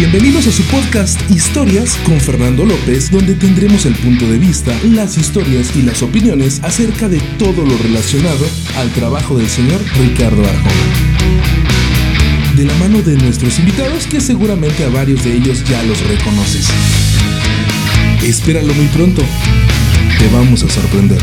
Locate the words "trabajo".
8.92-9.36